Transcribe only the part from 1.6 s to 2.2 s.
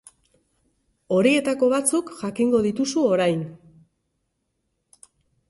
batzuk